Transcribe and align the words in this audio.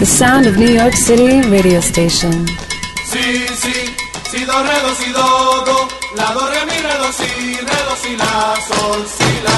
The 0.00 0.06
sound 0.06 0.46
of 0.46 0.56
New 0.56 0.70
York 0.70 0.94
City 0.94 1.42
radio 1.50 1.78
station. 1.82 2.32
Sí, 3.04 3.46
sí, 3.62 3.74
si 4.30 4.46
do, 4.46 4.62
re, 4.62 4.76
do, 4.80 4.94
si, 4.94 5.12
do, 5.12 5.28
do, 5.68 5.76
la, 6.16 6.32
do, 6.32 6.40
re, 6.48 6.64
mi, 6.64 6.78
re, 6.80 6.96
do, 7.02 7.12
si, 7.12 7.28
re, 7.68 7.78
do, 7.86 7.94
si, 8.02 8.16
la, 8.16 8.56
sol, 8.66 9.04
si, 9.16 9.30
la. 9.44 9.56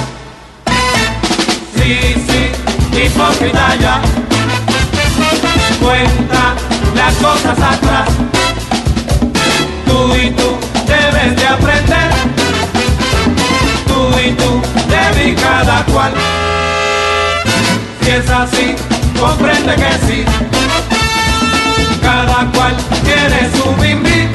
Sí, 1.76 2.14
sí, 2.26 2.40
hipócrita 3.04 3.76
ya, 3.76 4.02
cuenta 5.80 6.56
las 6.96 7.14
cosas 7.14 7.58
atrás. 7.60 8.08
Tú 9.86 10.16
y 10.16 10.30
tú 10.32 10.58
debes 10.88 11.36
de 11.36 11.46
aprender, 11.46 12.10
tú 13.86 14.00
y 14.26 14.32
tú 14.32 14.60
debes 14.88 15.40
cada 15.40 15.84
cual. 15.84 16.12
Si 18.02 18.10
es 18.10 18.28
así, 18.28 18.74
comprende 19.22 19.74
que 19.76 19.92
sí. 20.06 20.24
Cada 22.02 22.38
cual 22.52 22.74
tiene 23.04 23.40
su 23.56 23.64
bimbi. 23.80 24.28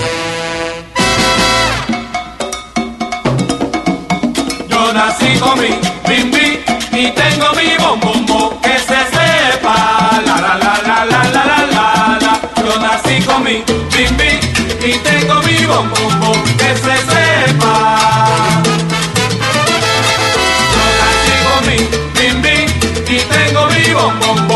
Yo 4.69 4.93
nací 4.93 5.37
con 5.39 5.59
mi 5.59 5.71
bimbi 6.07 6.63
y 6.93 7.11
tengo 7.11 7.47
mi 7.57 7.69
bombombo 7.83 8.59
que 8.61 8.75
se 8.89 8.99
sepa. 9.15 9.75
La 10.25 10.35
la 10.45 10.53
la 10.63 10.73
la 10.87 11.05
la 11.11 11.21
la 11.35 11.43
la 11.45 12.19
la. 12.23 12.39
Yo 12.65 12.79
nací 12.79 13.21
con 13.25 13.43
mi 13.43 13.63
bimbi 13.93 14.31
y 14.89 14.93
tengo 14.99 15.35
mi 15.45 15.65
bombombo 15.65 16.31
que 16.59 16.71
se 16.83 16.95
sepa. 17.11 17.75
Yo 20.73 20.83
nací 21.01 21.35
con 21.45 21.59
mi 21.67 21.77
bimbi 22.17 22.57
y 23.13 23.17
tengo 23.35 23.67
mi 23.67 23.93
bombombo. 23.93 24.46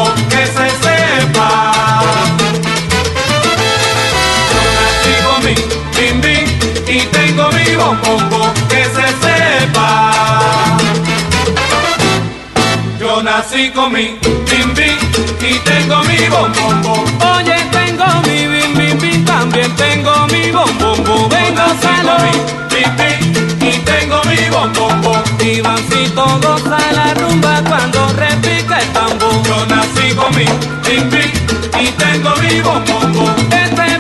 Bombombo 7.92 8.54
que 8.70 8.84
se 8.86 9.08
sepa. 9.22 10.12
Yo 13.00 13.22
nací 13.24 13.72
con 13.72 13.92
mi 13.92 14.18
bimbi 14.50 14.92
y 15.42 15.60
tengo 15.60 16.04
mi 16.04 16.30
bombombo. 16.30 17.04
Oye, 17.36 17.56
tengo 17.72 18.06
mi 18.26 18.48
bim 18.48 18.74
bim 18.78 19.00
bim, 19.00 19.26
también 19.26 19.76
tengo 19.76 20.28
mi 20.28 20.52
bom 20.52 20.70
bom 20.80 21.04
bom. 21.04 21.30
Vengo 21.30 21.64
salo 21.82 22.18
mi 22.24 22.34
bimbi 22.72 23.68
y 23.68 23.78
tengo 23.80 24.22
mi 24.26 24.50
bombombo. 24.50 25.24
y 25.44 25.60
goza 25.62 26.78
la 26.94 27.14
rumba 27.16 27.62
cuando 27.68 28.08
repica 28.14 28.80
el 28.80 28.88
tambor. 28.94 29.44
Yo 29.44 29.66
nací 29.66 30.16
con 30.16 30.34
mi 30.36 30.46
bimbi 30.88 31.32
y 31.82 31.88
tengo 31.92 32.36
mi 32.38 32.62
bombombo. 32.62 33.36
Este 33.52 33.91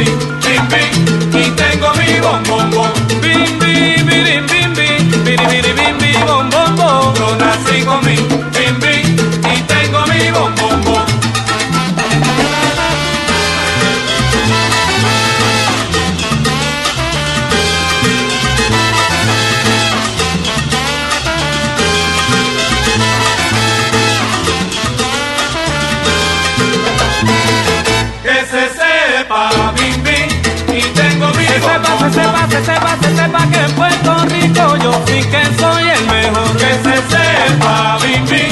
mi 0.00 0.06
bimbi 0.44 1.38
y 1.38 1.50
tengo 1.50 1.92
mi 1.94 2.20
bombombo. 2.20 2.92
Bim 3.20 3.58
bim 3.58 4.06
bim 4.06 4.46
bim 4.46 4.74
bim, 4.74 5.24
biri 5.24 5.46
biri 5.46 5.72
bim 5.72 5.98
bim 5.98 6.26
bom 6.26 6.50
bom 6.50 6.76
bom. 6.76 7.14
Yo 7.14 7.36
nací 7.36 7.84
con 7.84 8.04
se 32.60 32.74
sepa, 32.74 32.96
se 33.00 33.08
sepa, 33.08 33.08
se 33.08 33.16
sepa 33.16 33.46
que 33.50 33.58
en 33.58 33.72
Puerto 33.72 34.24
Rico 34.26 34.76
yo 34.82 34.92
sí 35.06 35.20
que 35.32 35.42
soy 35.58 35.88
el 35.88 36.04
mejor. 36.06 36.56
Que 36.56 36.72
se 36.84 36.96
sepa 37.10 37.98
bimbi 38.02 38.44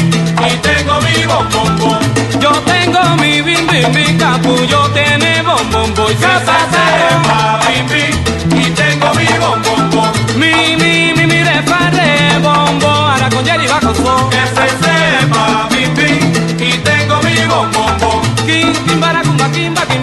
y 0.47 0.57
tengo 0.59 1.01
mi 1.01 1.27
bombombo. 1.27 1.99
Yo 2.41 2.51
tengo 2.63 3.17
mi 3.21 3.43
bim 3.43 3.67
bim 3.67 3.93
bim, 3.93 4.19
capullo 4.19 4.89
tiene 4.91 5.43
bom 5.43 5.71
bom 5.71 5.95
bom. 5.95 6.11
Y 6.11 6.15
Que 6.15 6.35
se 6.47 6.59
sepa 6.73 7.61
bimbi 7.67 8.63
y 8.63 8.71
tengo 8.71 9.15
mi 9.15 9.27
bombombo. 9.39 10.13
Mi, 10.37 10.77
mi, 10.77 11.13
mi, 11.17 11.27
mi, 11.27 11.43
re, 11.43 11.63
fa, 11.63 11.91
re, 11.91 12.39
bombo, 12.41 12.89
ahora 12.89 13.29
con 13.29 13.45
Jerry 13.45 13.67
con 13.67 13.95
son. 13.95 14.31
Que 14.31 14.45
se 14.57 14.69
sepa 14.83 15.69
bimbi 15.71 16.65
y 16.65 16.73
tengo 16.79 17.21
mi 17.23 17.47
bombombo. 17.47 18.23
Kim, 18.47 18.73
kim, 18.87 19.01
bara, 19.01 19.23
kumba, 19.23 19.51
kimba, 19.51 19.83
kim, 19.87 20.03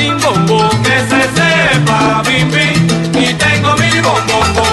kim, 0.00 0.18
bombo. 0.20 0.68
Que 0.82 0.98
se 1.10 1.22
sepa 1.36 2.22
bimbi 2.26 2.68
y 3.18 3.34
tengo 3.34 3.74
mi 3.76 4.00
bombombo. 4.00 4.64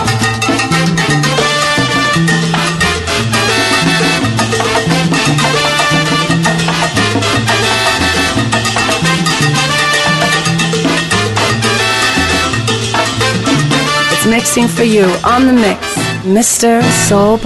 It's 14.11 14.25
mixing 14.25 14.67
for 14.67 14.83
you 14.83 15.05
on 15.23 15.47
the 15.47 15.53
mix, 15.53 15.79
Mr. 16.23 16.81
Soul. 17.07 17.37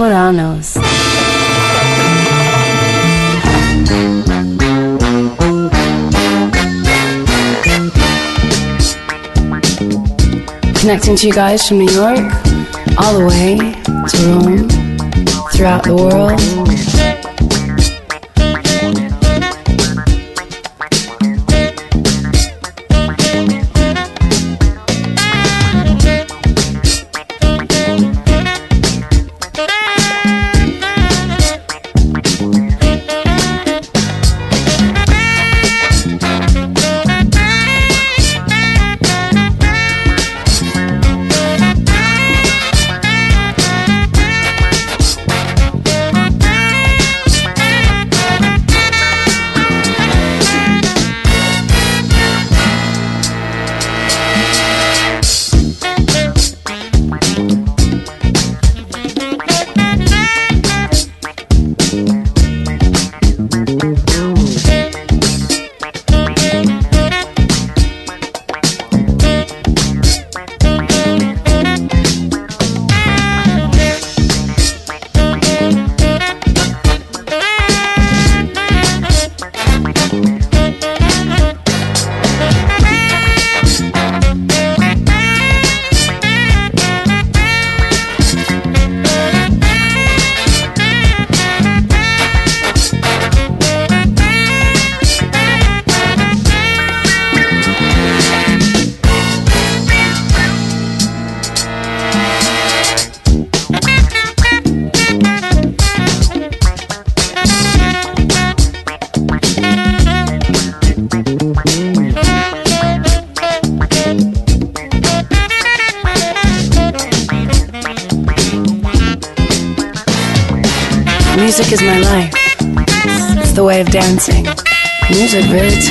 Connecting 10.82 11.14
to 11.14 11.28
you 11.28 11.32
guys 11.32 11.68
from 11.68 11.78
New 11.78 11.92
York, 11.92 12.18
all 12.98 13.16
the 13.16 13.24
way 13.24 13.56
to 14.08 14.18
Rome, 14.26 14.68
throughout 15.52 15.84
the 15.84 15.94
world. 15.94 16.91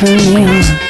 turn 0.02 0.34
me 0.34 0.44
on. 0.44 0.81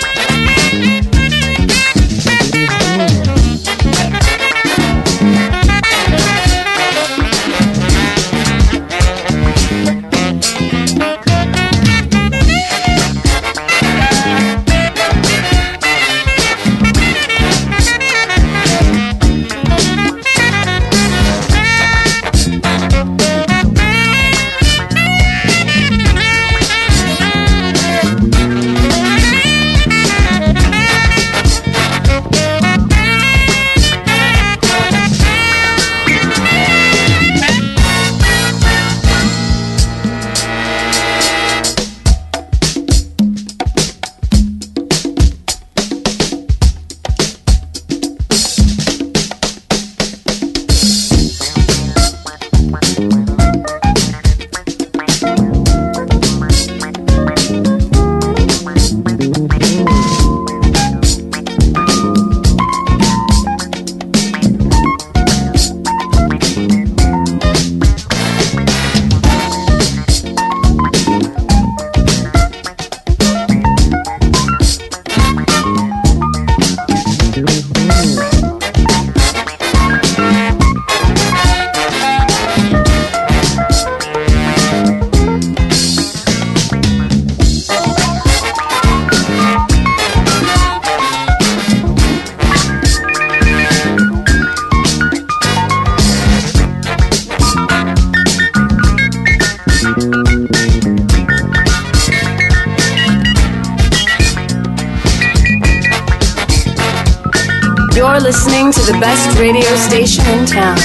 Listening 108.20 108.72
to 108.72 108.80
the 108.82 108.98
best 109.00 109.38
radio 109.38 109.76
station 109.76 110.26
in 110.28 110.46
town. 110.46 110.78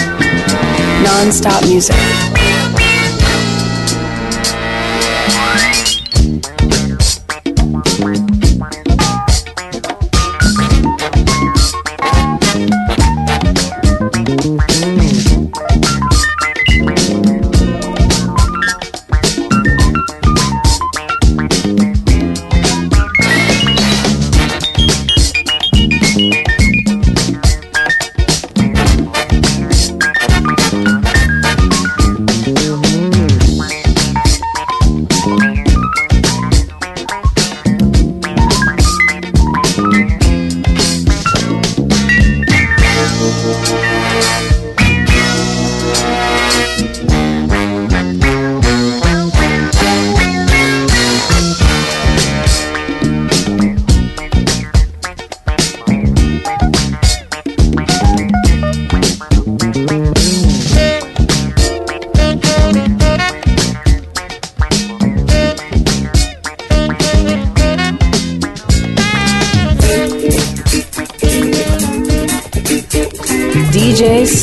Non-stop 1.04 1.62
music. 1.64 2.55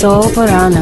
sol 0.04 0.30
por 0.34 0.50
ano 0.50 0.82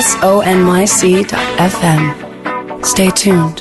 S 0.00 0.16
O 0.22 0.40
N 0.40 0.66
Y 0.66 0.86
C 0.86 1.24
FM. 1.24 2.82
Stay 2.82 3.10
tuned. 3.10 3.59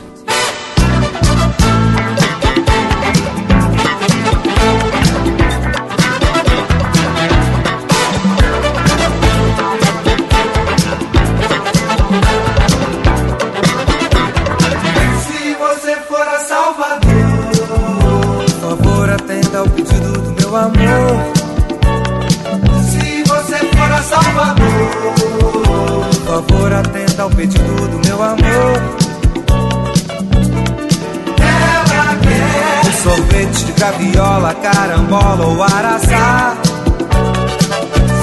Sorvete 33.03 33.65
de 33.65 33.72
graviola, 33.74 34.53
carambola 34.56 35.46
ou 35.46 35.63
araçá. 35.63 36.58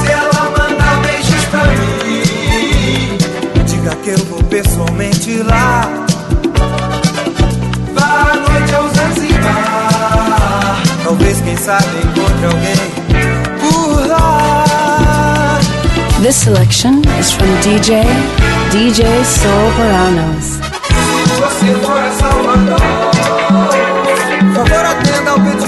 Se 0.00 0.12
ela 0.12 0.50
mandar 0.50 1.00
beijos 1.02 1.45
pra 1.47 1.64
mim, 1.64 3.18
diga 3.64 3.97
que 3.97 4.11
eu 4.11 4.18
vou 4.26 4.42
pessoalmente 4.45 5.42
lá. 5.42 5.88
Vá 7.95 8.33
à 8.33 8.37
noite 8.37 8.75
ao 8.75 8.88
Zanzibar. 8.88 10.83
Talvez, 11.04 11.40
quem 11.40 11.56
sabe, 11.56 11.87
encontre 12.04 12.47
alguém 12.47 12.76
por 13.61 14.06
lá. 14.09 15.59
This 16.23 16.37
selection 16.37 17.02
is 17.18 17.33
from 17.33 17.47
DJ 17.62 18.04
DJ 18.73 19.25
Soul 19.25 19.73
Paranos. 19.76 20.56
help 25.37 25.61
it. 25.61 25.65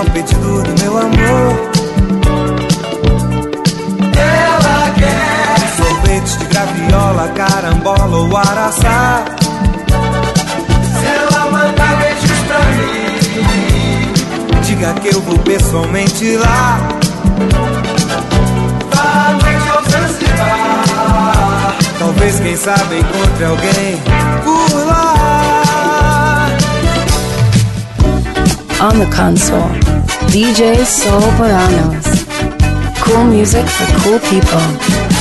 Atenda 0.00 0.04
ao 0.04 0.04
pedido 0.06 0.62
do 0.62 0.82
meu 0.82 0.98
amor. 0.98 1.70
Ela 4.16 4.90
quer 4.98 5.58
sorvete 5.76 6.38
de 6.38 6.44
graviola, 6.46 7.28
carambola 7.28 8.16
ou 8.16 8.36
araçá. 8.36 9.24
Se 10.98 11.06
ela 11.06 11.50
mandar 11.50 11.96
beijos 11.96 12.38
pra 12.46 12.58
mim, 12.76 14.12
diga 14.62 14.94
que 14.94 15.08
eu 15.14 15.20
vou 15.20 15.38
pessoalmente 15.38 16.36
lá. 16.36 16.78
Vá 18.94 19.32
noite 19.32 19.68
ao 19.68 19.82
Zanzibar. 19.84 21.76
Talvez, 21.98 22.40
quem 22.40 22.56
sabe, 22.56 23.00
encontre 23.00 23.44
alguém 23.44 24.00
por 24.44 24.86
lá. 24.86 25.10
On 28.82 28.98
the 28.98 29.04
console, 29.14 29.89
DJ 30.30 30.86
Soul 30.86 31.20
Paranos. 31.36 32.06
Cool 33.00 33.24
music 33.24 33.66
for 33.66 33.86
cool 33.98 34.18
people. 34.30 35.19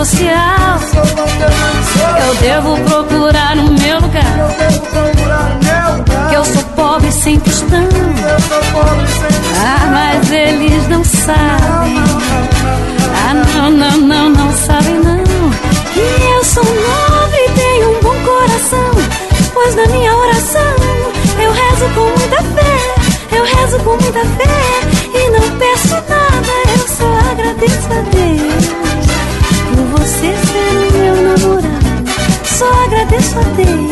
Antissocial. 0.00 0.80
Eu 2.26 2.34
devo 2.36 2.76
procurar 2.84 3.56
o 3.58 3.70
meu 3.70 4.00
lugar, 4.00 4.24
que 6.28 6.34
eu 6.34 6.44
sou 6.44 6.62
pobre 6.74 7.12
sem 7.12 7.38
tostão. 7.40 7.88
Ah, 9.62 9.86
mas 9.92 10.30
eles 10.30 10.88
não 10.88 11.04
sabem. 11.04 11.96
Ah, 13.14 13.34
não, 13.34 13.70
não, 13.70 13.98
não, 13.98 14.30
não 14.30 14.52
sabem 14.52 14.94
não. 15.00 15.20
Que 15.92 16.00
eu 16.34 16.44
sou 16.44 16.64
nova 16.64 17.36
e 17.36 17.50
tenho 17.50 17.90
um 17.90 18.00
bom 18.00 18.16
coração. 18.24 18.90
Pois 19.52 19.74
na 19.74 19.86
minha 19.86 20.16
oração 20.16 20.74
eu 21.38 21.52
rezo 21.52 21.88
com 21.94 22.06
muita 22.18 22.42
fé. 22.42 23.36
Eu 23.36 23.44
rezo 23.44 23.78
com 23.80 23.90
muita 23.90 24.20
fé 24.20 25.18
e 25.18 25.30
não 25.30 25.58
peço 25.58 25.94
nada. 25.94 26.52
Eu 26.78 26.88
só 26.88 27.30
agradeço 27.32 27.88
a 27.92 28.00
Deus 28.10 28.49
você 30.20 30.36
ser 30.36 30.76
o 30.76 30.92
meu 30.92 31.16
namorado. 31.22 32.10
Só 32.44 32.68
agradeço 32.84 33.38
a 33.38 33.42
Deus 33.56 33.90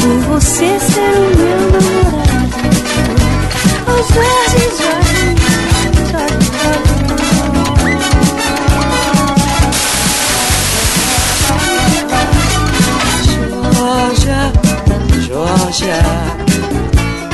por 0.00 0.18
você 0.32 0.80
ser 0.80 1.14
o 1.14 1.36
meu 1.38 1.60
namorado. 1.70 2.24
Oh, 3.86 4.02
Jorge, 4.12 4.62
Jorge, 4.76 5.34
Jorge, 6.10 6.50
Georgia, 14.18 14.40
Georgia, 15.28 16.02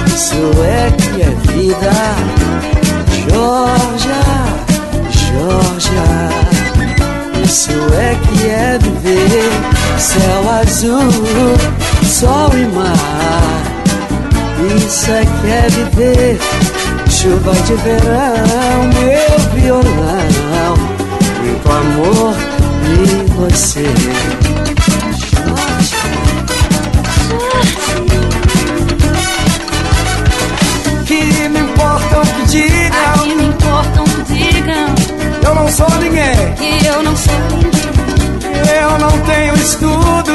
isso 0.06 0.42
é 0.62 0.90
que 0.90 1.22
é 1.22 1.30
vida. 1.50 1.94
Georgia, 3.26 4.39
isso 7.50 7.73
é 7.95 8.14
que 8.14 8.47
é 8.47 8.78
viver. 8.78 9.50
Céu 9.99 10.50
azul, 10.62 11.11
sol 12.04 12.50
e 12.54 12.64
mar. 12.76 13.61
Isso 14.76 15.11
é 15.11 15.25
que 15.25 15.50
é 15.50 15.69
viver. 15.69 16.38
Chuva 17.11 17.52
de 17.52 17.75
verão, 17.75 18.88
meu 18.95 19.38
violão. 19.61 20.76
Muito 21.42 21.69
amor 21.69 22.35
e 22.87 23.30
você. 23.33 23.87
Que 31.04 31.49
me 31.49 31.59
importam 31.59 32.23
que 32.23 32.42
digam, 32.47 32.79
eu 35.50 35.54
não 35.57 35.69
sou 35.69 35.90
ninguém. 36.00 36.54
que 36.54 36.87
eu 36.87 37.02
não 37.02 37.16
sou 37.16 37.35
ninguém, 37.50 37.71
Eu 38.83 38.99
não 38.99 39.11
tenho 39.21 39.54
estudo, 39.54 40.33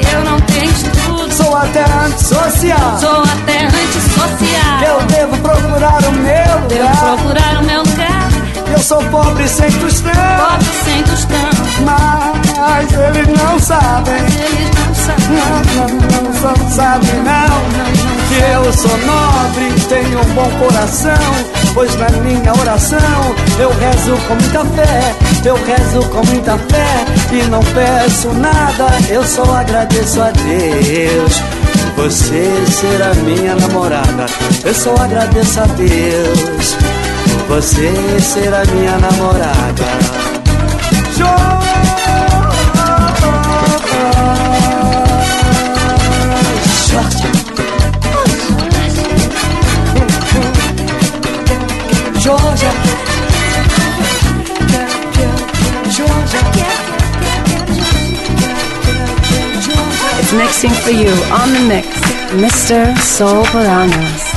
que 0.00 0.14
eu 0.14 0.24
não 0.24 0.40
tenho 0.40 0.70
estudo, 0.70 1.32
sou 1.32 1.56
até 1.56 1.84
antissocial. 1.84 2.98
sou 2.98 3.22
até 3.22 3.64
antissocial. 3.66 4.82
Eu 4.84 5.02
devo 5.06 5.36
procurar 5.38 6.02
o 6.04 6.12
meu 6.12 6.68
Devo 6.68 6.82
lugar. 6.82 6.96
procurar 7.16 7.60
o 7.60 7.64
meu 7.64 7.82
lugar, 7.82 8.28
Eu 8.72 8.78
sou 8.80 9.02
pobre 9.04 9.46
sem 9.48 9.70
tostão, 9.72 10.10
pobre 10.12 10.66
sem 10.84 11.02
tostão. 11.04 11.50
mas 11.84 12.92
eles 12.92 13.28
não 13.42 13.58
sabem. 13.60 14.14
Eles 14.16 14.70
não 14.74 14.94
sabem, 14.94 15.36
Não, 15.38 15.88
não, 15.88 16.52
não 16.52 16.70
sabem 16.70 17.14
não. 17.22 17.48
não, 17.48 17.68
não 17.78 18.28
Que 18.28 18.66
eu 18.66 18.72
sou 18.72 18.98
nobre, 19.06 19.80
tenho 19.88 20.20
um 20.20 20.34
bom 20.34 20.50
coração. 20.58 21.57
Pois 21.74 21.94
na 21.96 22.08
minha 22.10 22.52
oração 22.60 22.98
eu 23.58 23.70
rezo 23.70 24.16
com 24.26 24.34
muita 24.34 24.64
fé. 24.64 25.14
Eu 25.44 25.54
rezo 25.64 26.08
com 26.08 26.26
muita 26.26 26.58
fé 26.58 27.04
e 27.32 27.42
não 27.48 27.60
peço 27.60 28.28
nada. 28.34 28.86
Eu 29.08 29.24
só 29.24 29.44
agradeço 29.54 30.20
a 30.20 30.30
Deus. 30.30 31.42
Você 31.96 32.66
ser 32.70 33.02
a 33.02 33.14
minha 33.14 33.54
namorada. 33.54 34.26
Eu 34.64 34.74
só 34.74 34.94
agradeço 34.96 35.60
a 35.60 35.66
Deus. 35.66 36.76
Você 37.48 38.20
ser 38.20 38.54
a 38.54 38.64
minha 38.64 38.98
namorada. 38.98 40.38
Georgia. 52.28 52.70
It's 60.20 60.32
mixing 60.34 60.70
for 60.70 60.90
you 60.90 61.08
on 61.32 61.54
the 61.54 61.64
mix, 61.66 61.88
Mr. 62.32 62.94
Soul 62.98 63.44
Baranas. 63.44 64.27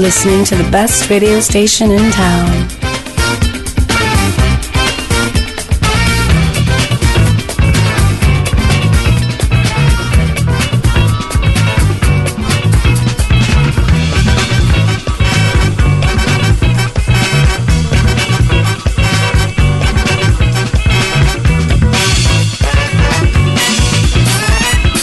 Listening 0.00 0.44
to 0.46 0.56
the 0.56 0.70
best 0.70 1.10
radio 1.10 1.40
station 1.40 1.90
in 1.90 2.10
town. 2.10 2.46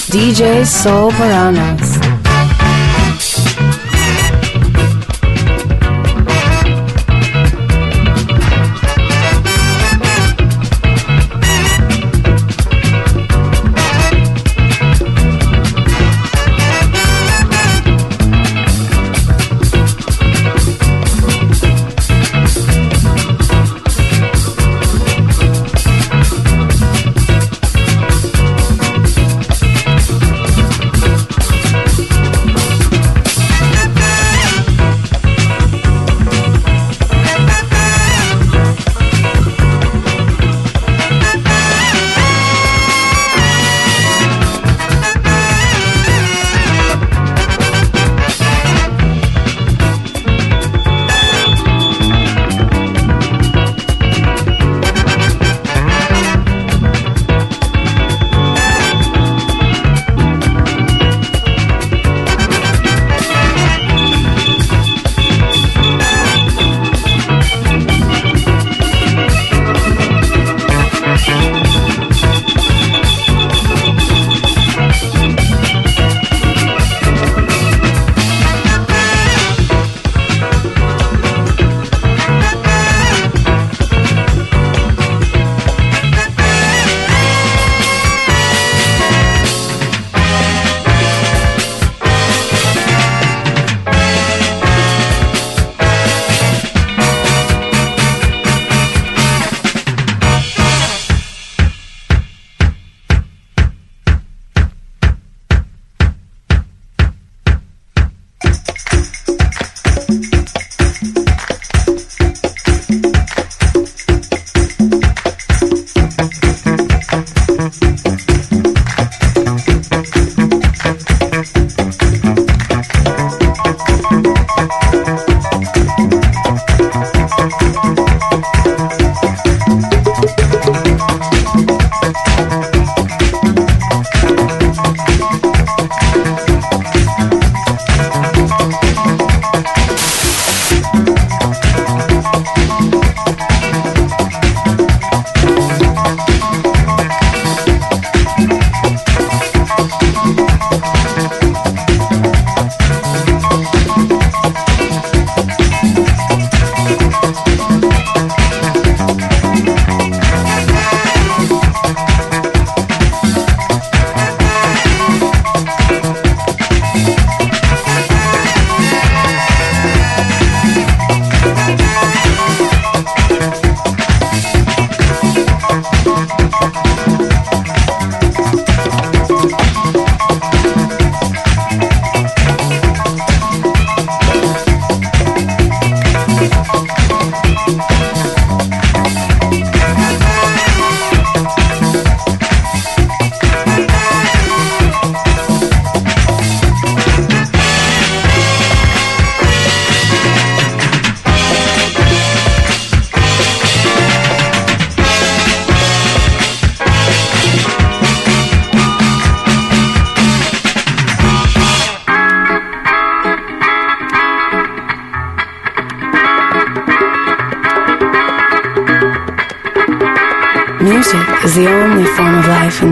DJ 0.10 0.66
Soul 0.66 1.12
Paranos. 1.12 1.87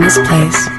This 0.06 0.18
place. 0.18 0.75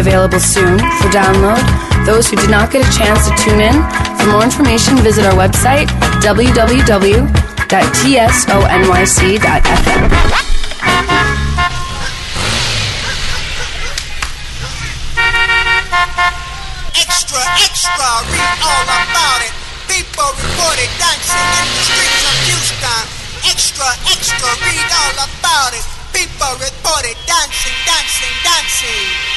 Available 0.00 0.40
soon 0.40 0.78
for 0.98 1.08
download. 1.12 1.60
Those 2.06 2.28
who 2.28 2.36
did 2.36 2.50
not 2.50 2.72
get 2.72 2.80
a 2.80 2.90
chance 2.96 3.28
to 3.28 3.36
tune 3.36 3.60
in, 3.60 3.76
for 4.18 4.26
more 4.32 4.42
information, 4.42 4.96
visit 4.98 5.24
our 5.26 5.36
website 5.36 5.86
www.tsonyc.fm. 6.24 7.30
Extra, 16.96 17.42
extra, 17.60 18.08
read 18.32 18.58
all 18.64 18.88
about 18.88 19.40
it. 19.44 19.52
People 19.86 20.32
reported 20.40 20.90
dancing 20.96 21.48
in 21.60 21.68
the 21.76 21.84
streets 21.84 22.24
of 22.24 22.36
Houston. 22.48 23.04
Extra, 23.44 23.88
extra, 24.08 24.48
read 24.64 24.90
all 25.04 25.16
about 25.28 25.72
it. 25.76 25.84
People 26.16 26.52
reported 26.58 27.16
dancing, 27.28 27.76
dancing, 27.86 28.34
dancing. 28.42 29.29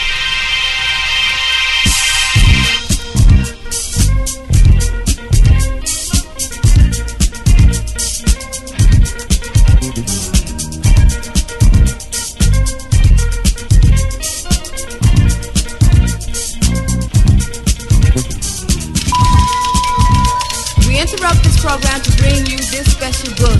To 21.64 22.12
bring 22.20 22.44
you 22.44 22.60
this 22.60 22.92
special 22.92 23.32
book. 23.40 23.56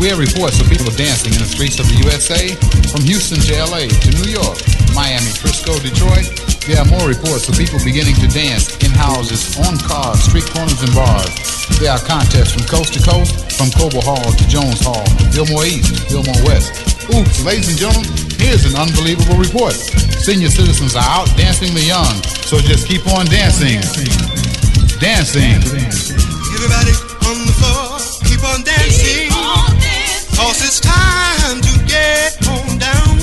We 0.00 0.08
have 0.08 0.16
reports 0.16 0.56
of 0.56 0.64
people 0.72 0.88
dancing 0.96 1.36
in 1.36 1.40
the 1.44 1.50
streets 1.52 1.76
of 1.76 1.84
the 1.84 2.00
USA, 2.00 2.56
from 2.88 3.04
Houston 3.04 3.36
to 3.44 3.52
LA 3.60 3.92
to 3.92 4.08
New 4.24 4.32
York, 4.32 4.56
Miami, 4.96 5.28
Frisco, 5.36 5.76
Detroit. 5.84 6.32
There 6.64 6.80
are 6.80 6.88
more 6.88 7.04
reports 7.04 7.44
of 7.52 7.60
people 7.60 7.76
beginning 7.84 8.16
to 8.24 8.28
dance 8.32 8.72
in 8.80 8.88
houses, 8.96 9.52
on 9.68 9.76
cars, 9.84 10.24
street 10.24 10.48
corners, 10.48 10.80
and 10.80 10.96
bars. 10.96 11.28
There 11.76 11.92
are 11.92 12.00
contests 12.00 12.56
from 12.56 12.64
coast 12.64 12.96
to 12.96 13.00
coast, 13.04 13.52
from 13.52 13.68
Coble 13.76 14.00
Hall 14.00 14.24
to 14.32 14.44
Jones 14.48 14.80
Hall, 14.80 15.04
Fillmore 15.36 15.68
East, 15.68 16.08
Fillmore 16.08 16.40
West. 16.48 16.72
Oops, 17.12 17.36
ladies 17.44 17.68
and 17.68 17.76
gentlemen, 17.76 18.08
here's 18.40 18.64
an 18.64 18.80
unbelievable 18.80 19.36
report. 19.36 19.76
Senior 20.24 20.48
citizens 20.48 20.96
are 20.96 21.04
out 21.04 21.28
dancing 21.36 21.76
the 21.76 21.84
young, 21.84 22.16
so 22.48 22.56
just 22.64 22.88
keep 22.88 23.04
on 23.12 23.28
dancing. 23.28 24.31
Dancing. 25.02 25.58
Everybody 26.54 26.94
on 27.26 27.42
the 27.42 27.52
floor, 27.58 27.98
keep 28.22 28.38
on 28.44 28.62
dancing. 28.62 29.30
Cause 30.38 30.62
it's 30.62 30.78
time 30.78 31.60
to 31.60 31.72
get 31.90 32.38
on 32.46 32.78
down. 32.78 33.18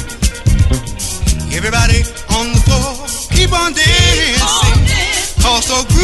Everybody 1.56 2.04
on 2.36 2.52
the 2.52 2.60
floor, 2.68 3.08
keep 3.32 3.54
on 3.54 3.72
dancing. 3.72 4.36
Cause 5.40 5.68
the 5.72 5.88
groove 5.88 5.96
has 5.96 5.96
come 5.96 5.99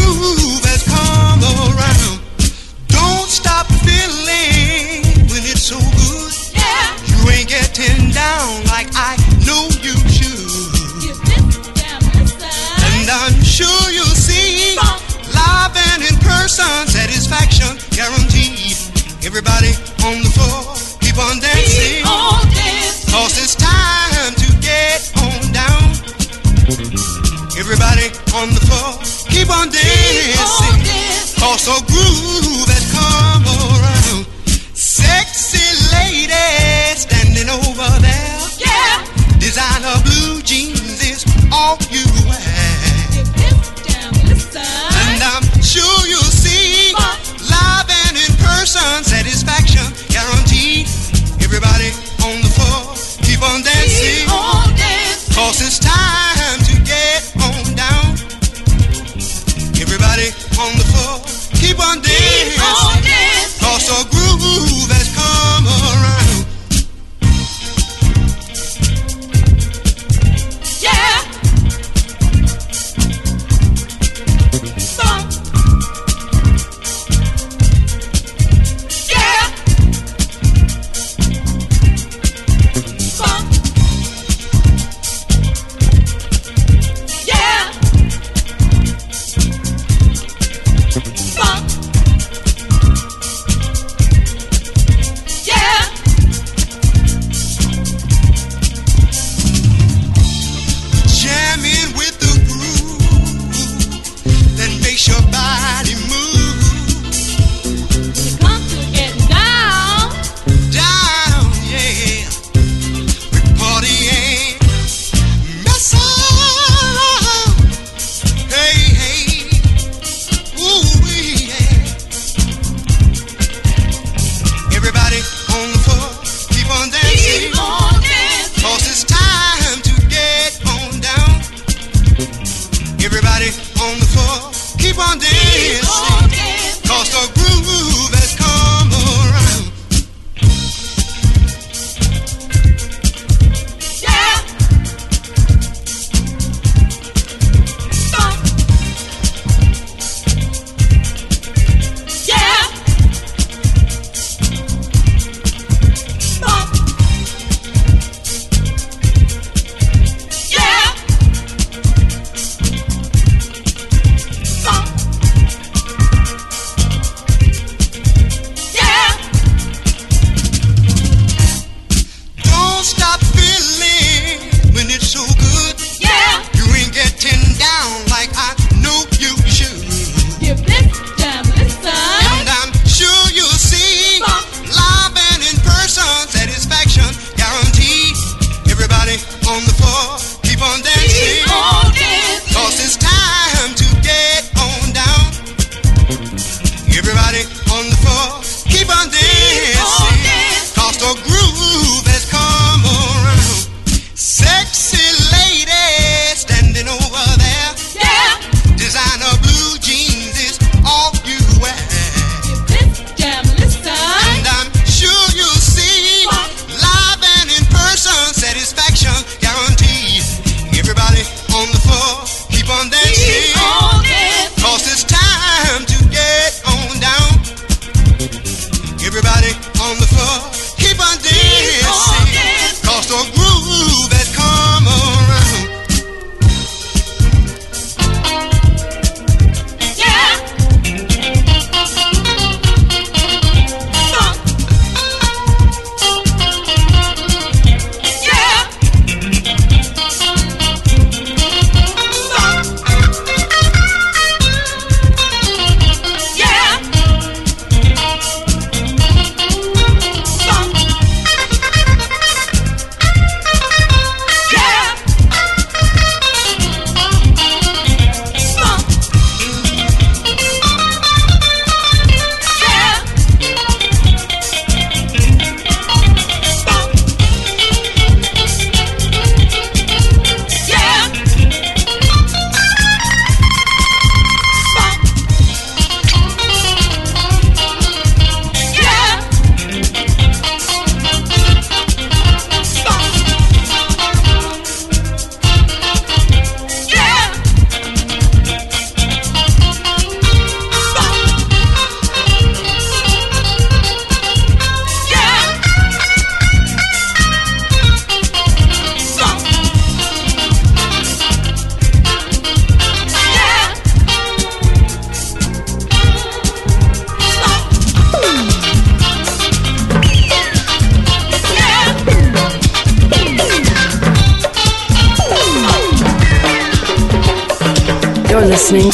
sun 16.55 16.87
satisfaction 16.87 17.75
guaranteed. 17.91 18.79
Everybody 19.27 19.75
on 20.07 20.23
the 20.23 20.31
floor, 20.31 20.71
keep 21.03 21.17
on 21.19 21.41
dancing. 21.43 21.99
Keep 21.99 22.07
on 22.07 22.47
dancing. 22.47 23.11
Cause 23.11 23.35
it's 23.43 23.64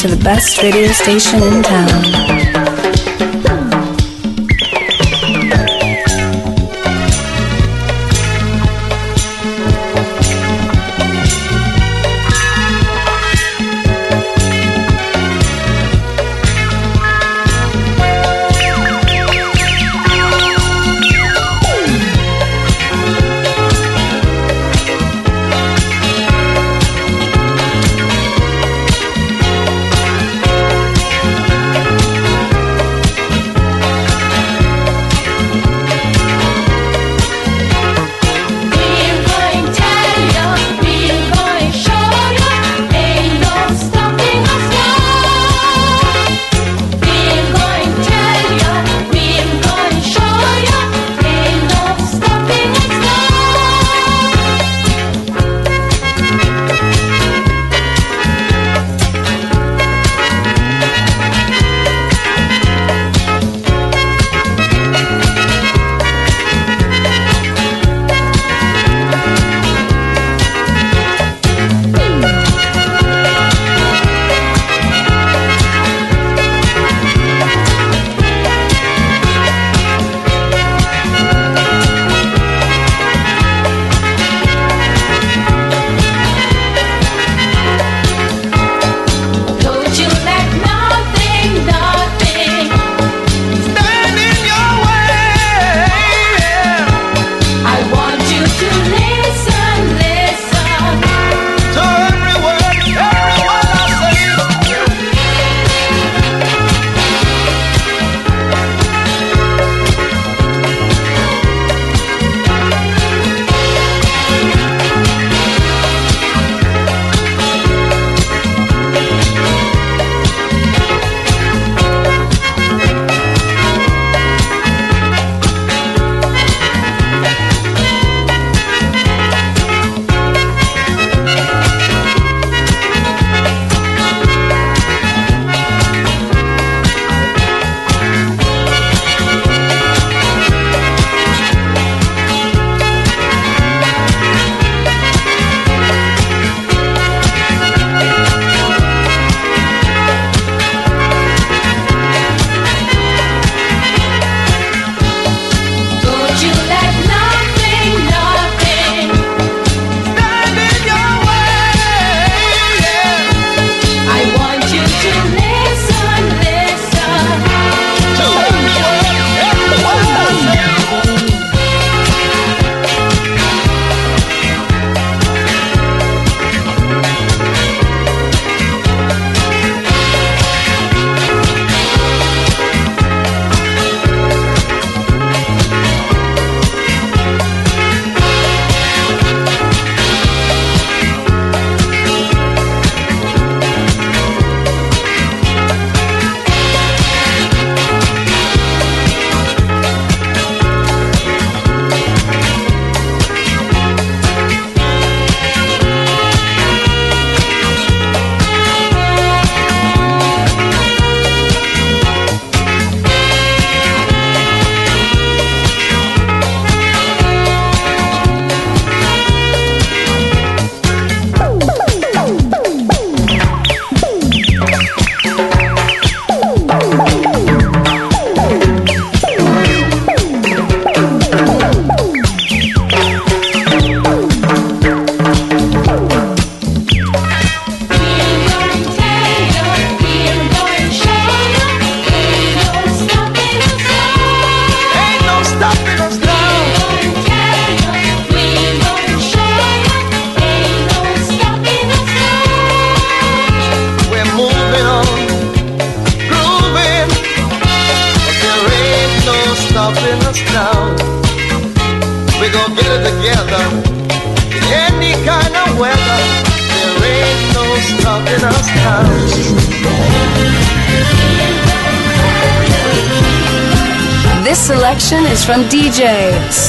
to 0.01 0.07
the 0.07 0.23
best 0.23 0.63
radio 0.63 0.87
station 0.87 1.43
in 1.43 1.61
town. 1.61 2.30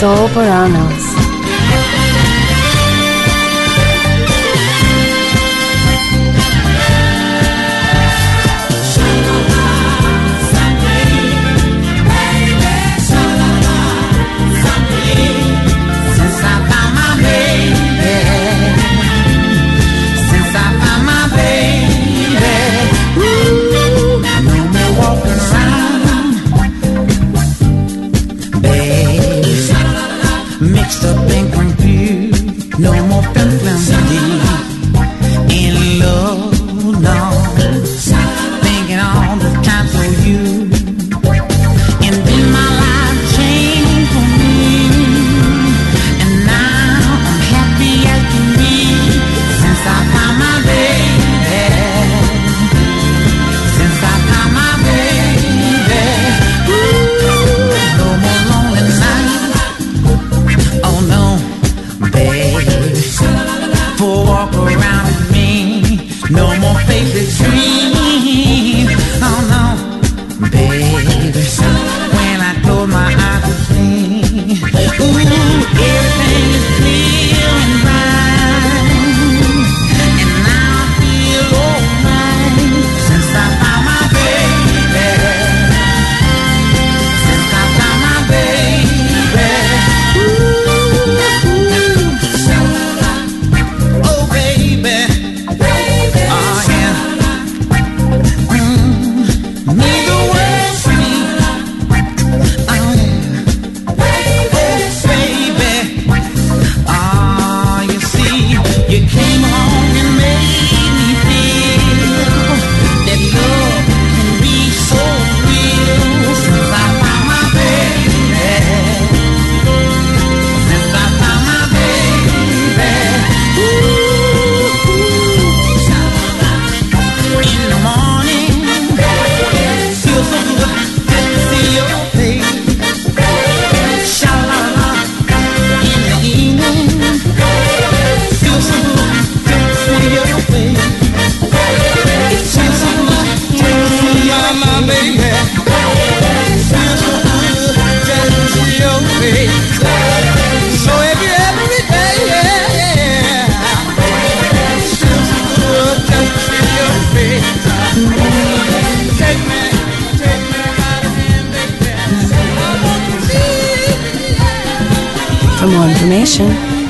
Sol 0.03 0.29
Barano. 0.35 1.02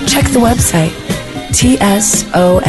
Check 0.06 0.24
the 0.32 0.40
website 0.40 0.92
tsonyc.fm. 1.52 2.62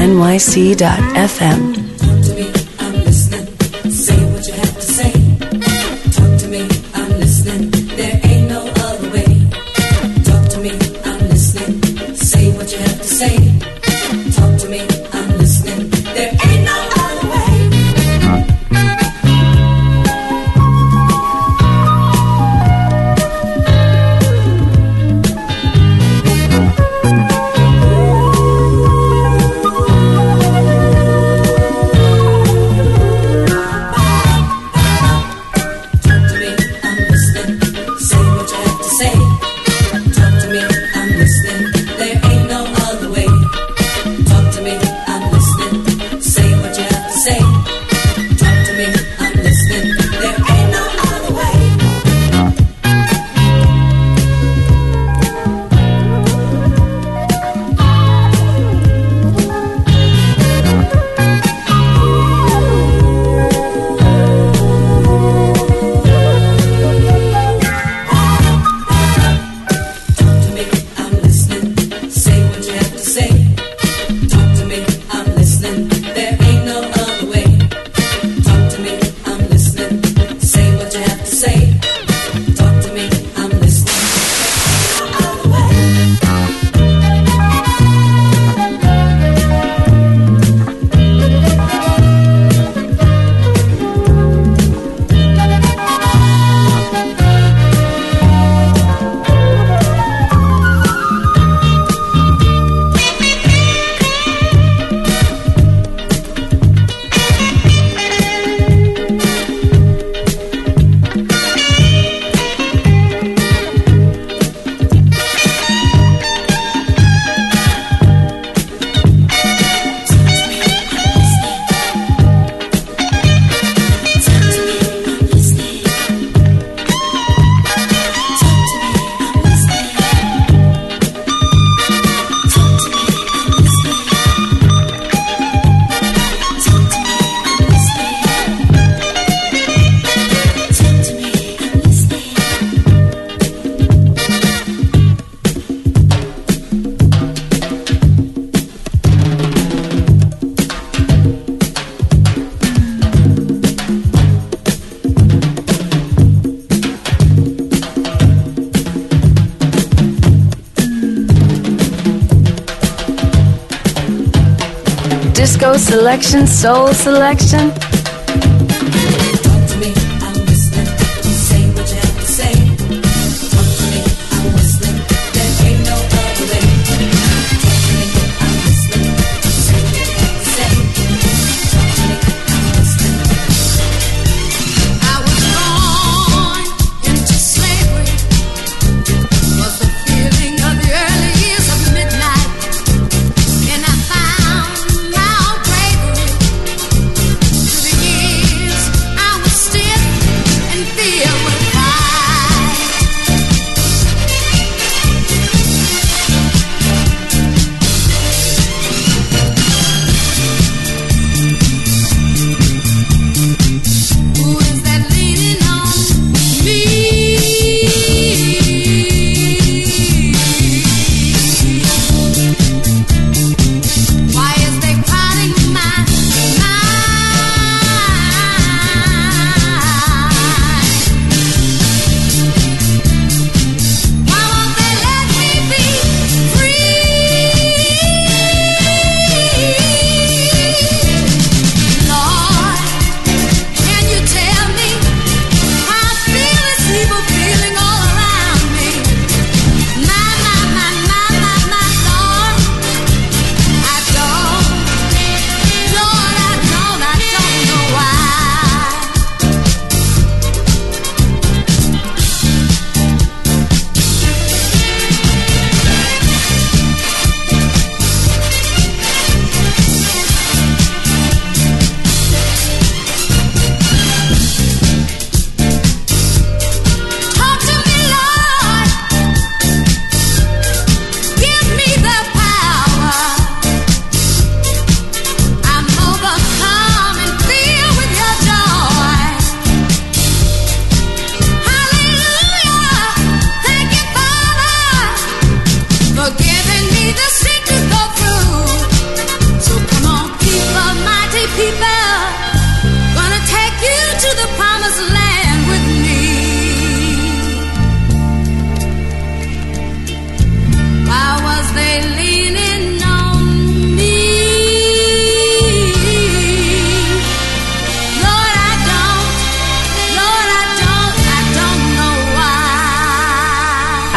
selection, 165.94 166.48
soul 166.48 166.92
selection. 166.92 168.03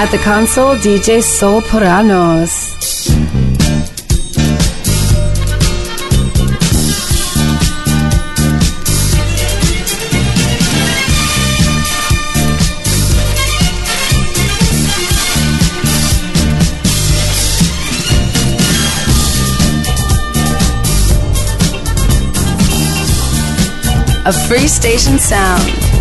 At 0.07 0.13
the 0.13 0.19
console, 0.19 0.77
DJ 0.77 1.21
Sol 1.21 1.61
Poranos. 1.63 2.77
A 24.25 24.33
free 24.47 24.69
station 24.69 25.19
sound. 25.19 25.96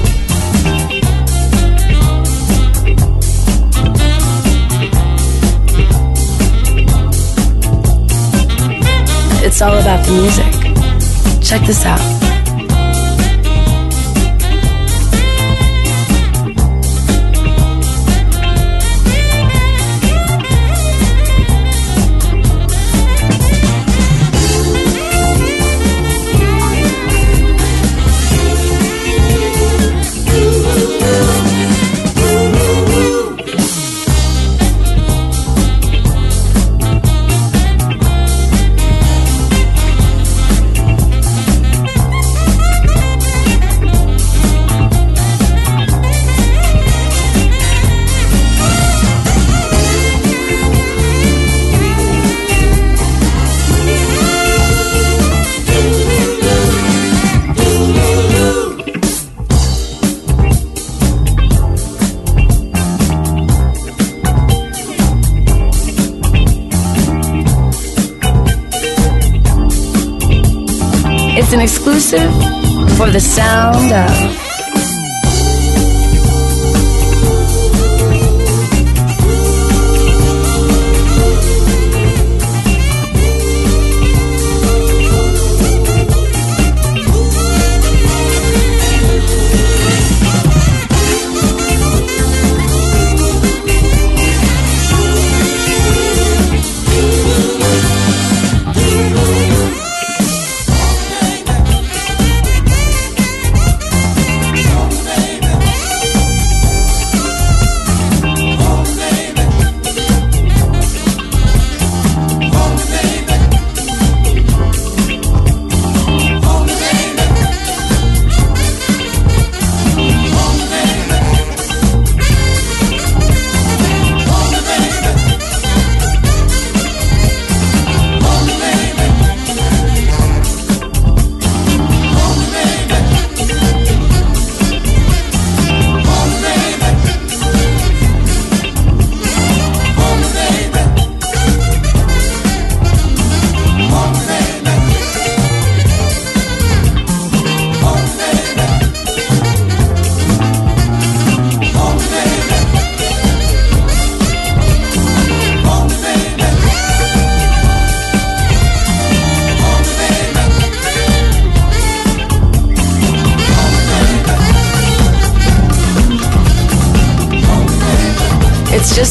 it's 9.56 9.62
all 9.62 9.78
about 9.78 10.06
the 10.06 10.12
music. 10.12 11.41
Check 11.41 11.66
this 11.66 11.86
out. 11.86 12.14
exclusive 71.66 72.32
for 72.95 73.09
the 73.09 73.20
sound 73.20 73.91
of. 73.91 74.45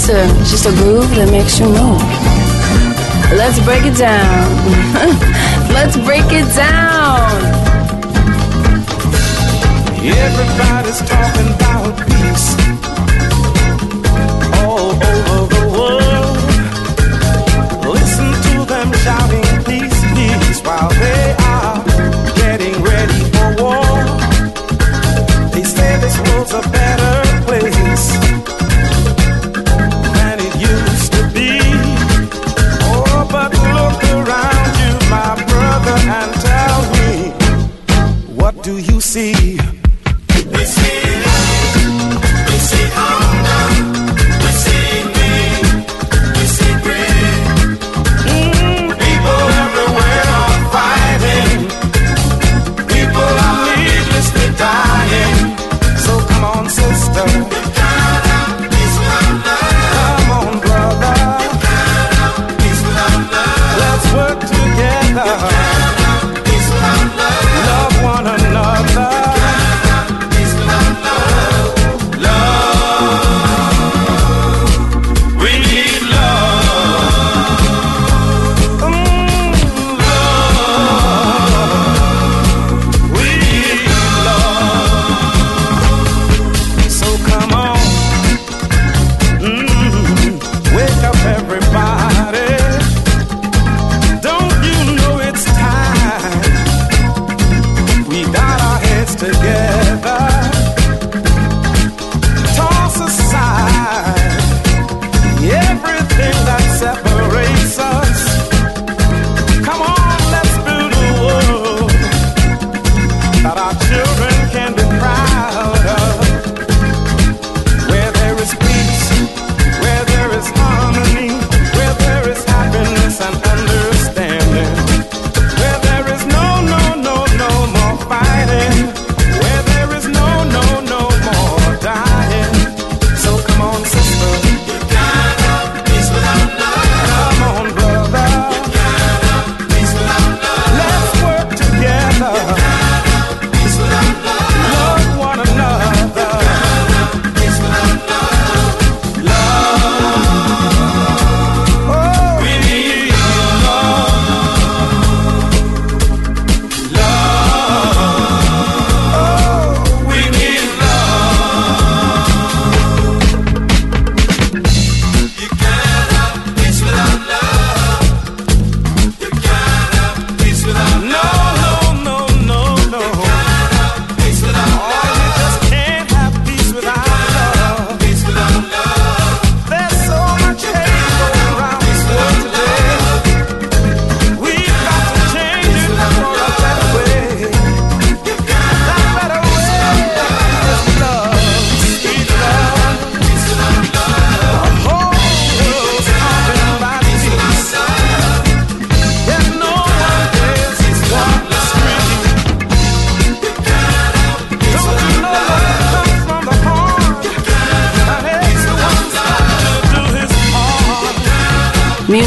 Just 0.05 0.13
a 0.13 0.45
just 0.51 0.67
a 0.67 0.71
groove 0.83 1.09
that 1.17 1.31
makes 1.31 1.59
you 1.59 1.65
move. 1.65 2.03
Let's 3.33 3.59
break 3.65 3.85
it 3.87 3.97
down. 3.97 4.45
Let's 5.73 5.97
break 5.97 6.29
it 6.29 6.45
down. 6.55 7.33
Everybody's 10.05 11.01
talking 11.09 11.74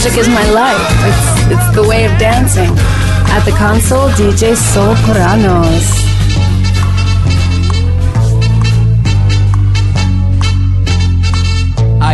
Music 0.08 0.22
is 0.22 0.30
my 0.30 0.50
life. 0.52 0.88
It's 1.10 1.52
it's 1.52 1.76
the 1.76 1.84
way 1.84 2.06
of 2.06 2.18
dancing. 2.18 2.72
At 3.36 3.44
the 3.44 3.52
console, 3.52 4.08
DJ 4.12 4.56
Sol 4.56 4.96
Coranos. 5.06 6.08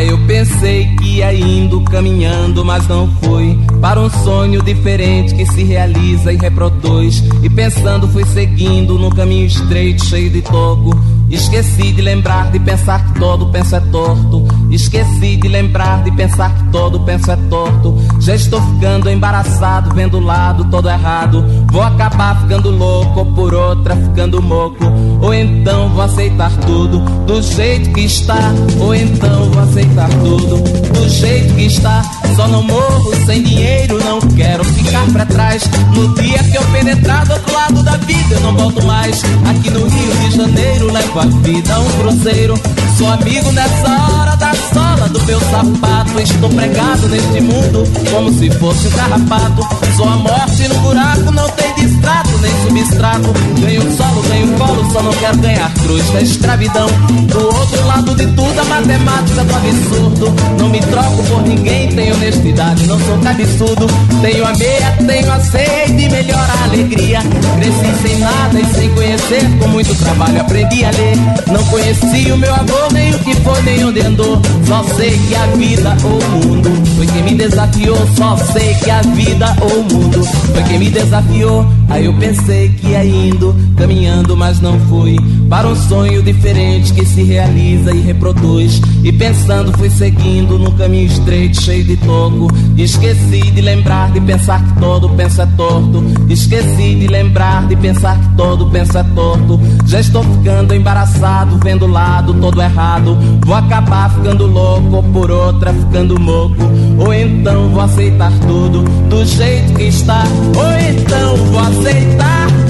Eu 0.06 0.18
pensei 0.28 0.86
que 0.98 1.18
ia 1.18 1.34
indo 1.34 1.82
caminhando, 1.82 2.66
mas 2.66 2.88
não 2.88 3.08
fui 3.22 3.58
para 3.80 4.02
um 4.02 4.10
sonho 4.10 4.62
diferente 4.62 5.34
que 5.34 5.46
se 5.46 5.64
realiza 5.64 6.34
e 6.34 6.36
reproduz. 6.36 7.24
E 7.41 7.50
pensando 7.50 8.08
fui 8.10 8.26
seguindo 8.26 9.00
num 9.00 9.10
caminho 9.10 9.48
estreito, 9.48 10.04
cheio 10.04 10.30
de 10.30 10.41
toco. 10.41 10.91
Esqueci 11.30 11.94
de 11.94 12.02
lembrar 12.02 12.52
de 12.52 12.60
pensar 12.60 13.06
que 13.06 13.20
todo 13.20 13.48
penso 13.48 13.76
é 13.76 13.80
torto. 13.80 14.46
Esqueci 14.74 15.38
de 15.38 15.49
lembrar 15.49 16.03
de 16.03 16.11
pensar 16.11 16.51
que 16.55 16.63
todo 16.71 16.99
penso 17.05 17.32
é 17.32 17.36
torto. 17.47 17.95
Já 18.24 18.36
estou 18.36 18.61
ficando 18.61 19.09
embaraçado, 19.09 19.93
vendo 19.93 20.17
o 20.17 20.21
lado 20.21 20.63
todo 20.71 20.89
errado. 20.89 21.43
Vou 21.69 21.82
acabar 21.82 22.39
ficando 22.39 22.69
louco, 22.69 23.19
ou 23.19 23.26
por 23.26 23.53
outra 23.53 23.97
ficando 23.97 24.41
moco. 24.41 24.86
Ou 25.21 25.34
então 25.34 25.89
vou 25.89 26.03
aceitar 26.03 26.49
tudo 26.65 26.99
do 27.26 27.41
jeito 27.41 27.91
que 27.91 28.05
está. 28.05 28.53
Ou 28.80 28.95
então 28.95 29.51
vou 29.51 29.63
aceitar 29.63 30.07
tudo 30.07 30.57
do 30.57 31.09
jeito 31.09 31.53
que 31.53 31.65
está. 31.65 32.01
Só 32.38 32.47
não 32.47 32.63
morro 32.63 33.13
sem 33.26 33.43
dinheiro, 33.43 34.01
não 34.01 34.21
quero 34.21 34.63
ficar 34.63 35.05
pra 35.11 35.26
trás. 35.26 35.63
No 35.93 36.15
dia 36.15 36.41
que 36.45 36.57
eu 36.57 36.63
penetrar 36.71 37.26
do 37.26 37.34
outro 37.34 37.53
lado 37.53 37.84
da 37.84 37.97
vida, 37.97 38.36
eu 38.36 38.39
não 38.39 38.55
volto 38.55 38.86
mais. 38.86 39.21
Aqui 39.49 39.69
no 39.69 39.86
Rio 39.86 40.15
de 40.15 40.38
Janeiro, 40.38 40.93
levo 40.93 41.19
a 41.19 41.26
vida 41.26 41.76
a 41.76 41.80
um 41.80 41.91
cruzeiro. 41.99 42.53
Sou 42.97 43.11
amigo 43.11 43.51
nessa 43.51 44.13
hora 44.13 44.36
da 44.38 44.53
sola 44.53 44.93
do 45.14 45.24
meu 45.24 45.39
sapato. 45.39 46.20
Estou 46.20 46.49
pregado 46.49 47.07
neste 47.07 47.41
mundo 47.41 47.84
como 48.11 48.34
se 48.34 48.49
fosse 48.51 48.88
um 48.88 48.91
carrapato. 48.91 49.61
Sou 49.95 50.07
a 50.07 50.18
morte 50.18 50.68
no 50.68 50.76
buraco, 50.80 51.32
não 51.32 51.49
tem 51.49 51.74
distrato 51.76 52.30
nem 52.39 52.51
substrato. 52.64 53.34
Ganho 53.59 53.82
solo, 53.95 54.22
ganho 54.24 54.57
colo, 54.57 54.91
só 54.91 55.01
não 55.01 55.14
quero 55.14 55.38
ganhar 55.38 55.74
cruz 55.76 56.05
da 56.11 56.22
escravidão. 56.22 56.88
Do 57.28 57.45
outro 57.45 57.88
lado 57.88 58.16
de 58.16 58.26
tudo, 58.28 58.59
a 58.59 58.64
matemática 58.66 59.43
do 59.43 59.55
absurdo. 59.55 60.34
Não 60.59 60.70
me 60.70 60.80
troco 60.82 61.24
por 61.24 61.41
ninguém, 61.43 61.89
tenho 61.89 62.16
honestidade, 62.16 62.86
não 62.88 62.99
sou 62.99 63.18
cabeçudo. 63.20 63.88
Tenho 64.22 64.45
a 64.45 64.53
meia, 64.55 64.97
tenho 65.05 65.32
a 65.32 65.39
sede, 65.39 66.09
melhor 66.09 66.49
a 66.49 66.64
alegria. 66.66 67.20
Cresci 67.57 68.07
sem 68.07 68.20
nada 68.20 68.59
e 68.59 68.66
sem 68.74 68.89
conhecer, 68.93 69.59
com 69.59 69.68
muito 69.70 69.95
trabalho 69.95 70.41
aprendi 70.41 70.84
a 70.84 70.91
ler. 70.91 71.18
Não 71.47 71.64
conheci 71.66 72.32
o 72.32 72.38
meu 72.38 72.53
avô, 72.53 72.88
nem 72.91 73.14
o 73.14 73.20
que 73.20 73.36
foi, 73.36 73.61
nem 73.61 73.86
onde 73.86 74.01
andou. 74.01 74.41
Só 74.68 74.84
sei 74.95 75.03
sei 75.04 75.20
que 75.28 75.36
a 75.36 75.45
vida 75.47 75.97
ou 76.06 76.18
o 76.18 76.47
mundo 76.47 76.70
foi 76.95 77.06
quem 77.08 77.24
me 77.24 77.36
desafiou. 77.36 77.97
Só 78.16 78.38
sei 78.38 78.74
que 78.76 78.89
a 78.89 79.01
vida 79.01 79.54
ou 79.60 79.80
o 79.82 79.84
mundo 79.84 80.24
foi 80.24 80.64
quem 80.64 80.80
me 80.80 80.89
desafiou. 80.89 81.66
Aí 81.89 82.06
eu 82.06 82.14
pensei 82.14 82.70
que 82.70 82.88
ia 82.88 83.04
indo, 83.04 83.54
caminhando, 83.74 84.36
mas 84.36 84.59
não 84.59 84.80
fui. 84.82 85.17
Para 85.49 85.67
um 85.67 85.76
sonho 85.76 86.24
diferente 86.24 86.93
que 86.93 87.05
se 87.05 87.24
realiza 87.24 87.93
e 87.93 88.01
reproduz. 88.01 88.82
E 89.03 89.11
pensando, 89.11 89.71
fui 89.78 89.89
seguindo 89.89 90.57
num 90.57 90.71
caminho 90.71 91.07
estreito, 91.07 91.61
cheio 91.61 91.84
de 91.84 91.97
toco. 91.97 92.47
Esqueci 92.78 93.51
de 93.51 93.61
lembrar 93.61 94.11
de 94.11 94.21
pensar 94.21 94.63
que 94.63 94.80
todo 94.80 95.09
pensa 95.09 95.47
torto. 95.57 96.03
Esqueci 96.30 96.95
de 96.95 97.07
lembrar 97.07 97.67
de 97.67 97.76
pensar 97.76 98.19
que 98.19 98.36
todo 98.36 98.69
pensa 98.69 99.03
torto. 99.15 99.59
Já 99.86 99.99
estou 99.99 100.24
ficando 100.24 100.74
embaraçado, 100.74 101.59
vendo 101.63 101.86
o 101.86 101.91
lado 101.91 102.34
todo 102.36 102.61
errado. 102.61 103.17
Vou 103.45 103.55
acabar 103.55 104.09
ficando 104.11 104.47
louco, 104.47 104.95
ou 104.97 105.03
por 105.03 105.30
outra 105.30 105.74
ficando 105.74 106.19
moco. 106.19 106.63
Ou 106.97 107.13
então 107.13 107.69
vou 107.69 107.82
aceitar 107.82 108.32
tudo 108.47 108.84
do 109.09 109.26
jeito 109.26 109.74
que 109.74 109.84
está. 109.84 110.24
Ou 110.55 110.71
então 110.80 111.36
vou 111.38 111.59
aceitar 111.59 112.62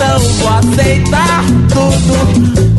então 0.00 0.18
vou 0.18 0.48
aceitar 0.48 1.44
tudo. 1.68 2.14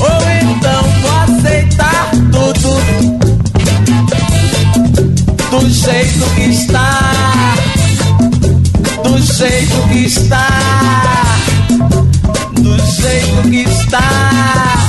Ou 0.02 0.22
então 0.42 0.82
vou 1.02 1.18
aceitar 1.38 2.10
tudo. 2.32 2.72
Do 5.52 5.70
jeito 5.70 6.26
que 6.36 6.46
está. 6.50 7.54
Do 9.04 9.20
jeito 9.20 9.88
que 9.90 10.06
está. 10.06 10.48
Do 12.56 12.78
jeito 12.92 13.50
que 13.50 13.70
está. 13.70 14.81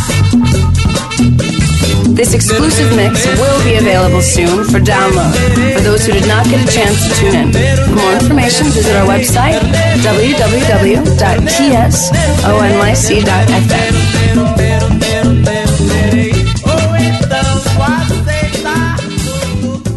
This 2.15 2.35
exclusive 2.35 2.95
mix 2.95 3.25
will 3.39 3.65
be 3.65 3.77
available 3.77 4.21
soon 4.21 4.65
for 4.65 4.79
download 4.79 5.33
for 5.75 5.81
those 5.81 6.05
who 6.05 6.13
did 6.13 6.29
not 6.29 6.45
get 6.47 6.61
a 6.63 6.71
chance 6.71 7.09
to 7.09 7.15
tune 7.15 7.35
in. 7.35 7.53
For 7.53 7.95
more 7.97 8.13
information, 8.13 8.67
visit 8.67 8.95
our 8.97 9.07
website 9.07 9.59
www.tsonyc.fm. 10.05 11.13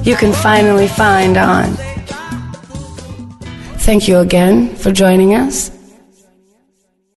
You 0.05 0.15
can 0.15 0.31
finally 0.31 0.87
find 0.87 1.35
on. 1.35 1.75
Thank 3.79 4.07
you 4.07 4.19
again 4.19 4.75
for 4.75 4.91
joining 4.91 5.35
us. 5.35 5.74